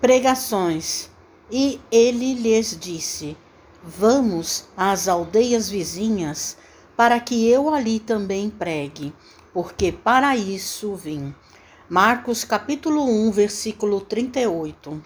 [0.00, 1.10] Pregações.
[1.50, 3.36] E ele lhes disse:
[3.82, 6.56] Vamos às aldeias vizinhas,
[6.96, 9.12] para que eu ali também pregue,
[9.52, 11.34] porque para isso vim.
[11.88, 15.02] Marcos capítulo 1, versículo 38.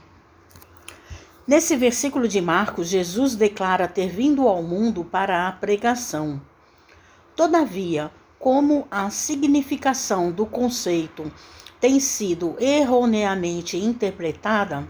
[1.46, 6.40] Nesse versículo de Marcos, Jesus declara ter vindo ao mundo para a pregação.
[7.34, 11.32] Todavia, como a significação do conceito
[11.80, 14.86] tem sido erroneamente interpretada,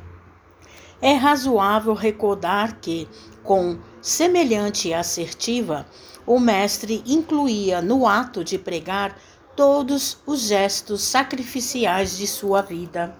[1.01, 3.09] é razoável recordar que,
[3.45, 5.87] com semelhante assertiva,
[6.27, 9.17] o mestre incluía no ato de pregar
[9.55, 13.17] todos os gestos sacrificiais de sua vida.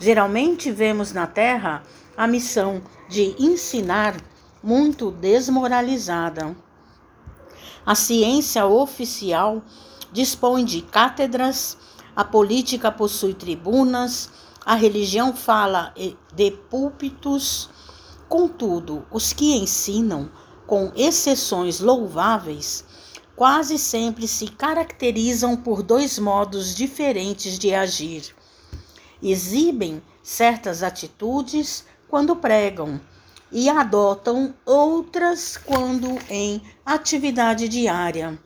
[0.00, 1.82] Geralmente vemos na Terra
[2.16, 4.16] a missão de ensinar
[4.62, 6.56] muito desmoralizada.
[7.84, 9.62] A ciência oficial
[10.10, 11.76] dispõe de cátedras,
[12.16, 14.30] a política possui tribunas,
[14.64, 15.92] a religião fala
[16.34, 17.68] de púlpitos.
[18.28, 20.30] Contudo, os que ensinam,
[20.66, 22.84] com exceções louváveis,
[23.36, 28.34] quase sempre se caracterizam por dois modos diferentes de agir.
[29.22, 33.00] Exibem certas atitudes quando pregam
[33.50, 38.38] e adotam outras quando em atividade diária.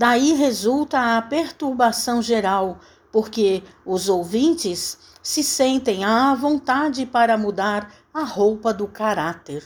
[0.00, 2.78] Daí resulta a perturbação geral,
[3.12, 9.62] porque os ouvintes se sentem à vontade para mudar a roupa do caráter.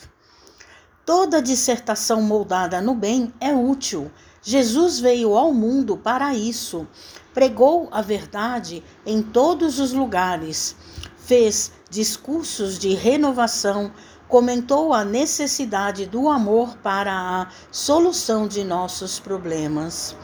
[1.06, 4.10] Toda dissertação moldada no bem é útil.
[4.42, 6.84] Jesus veio ao mundo para isso.
[7.32, 10.74] Pregou a verdade em todos os lugares.
[11.16, 13.92] Fez discursos de renovação
[14.34, 20.16] comentou a necessidade do amor para a solução de nossos problemas.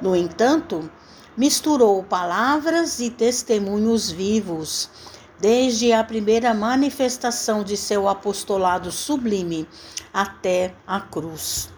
[0.00, 0.88] No entanto,
[1.36, 4.88] misturou palavras e testemunhos vivos,
[5.40, 9.66] desde a primeira manifestação de seu apostolado sublime
[10.14, 11.68] até a cruz.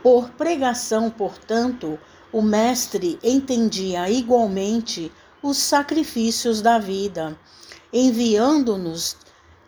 [0.00, 1.98] Por pregação, portanto,
[2.32, 5.10] o Mestre entendia igualmente
[5.42, 7.36] os sacrifícios da vida,
[7.92, 9.16] enviando-nos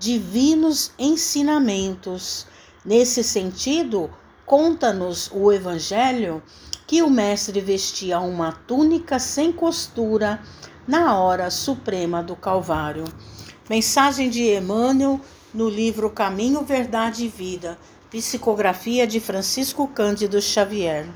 [0.00, 2.46] divinos ensinamentos.
[2.82, 4.10] Nesse sentido,
[4.46, 6.42] conta-nos o Evangelho
[6.86, 10.40] que o Mestre vestia uma túnica sem costura
[10.88, 13.04] na hora suprema do Calvário.
[13.68, 15.20] Mensagem de Emmanuel
[15.52, 17.78] no livro Caminho, Verdade e Vida,
[18.10, 21.06] psicografia de Francisco Cândido Xavier.